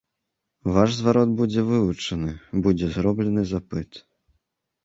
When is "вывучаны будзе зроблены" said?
1.69-3.41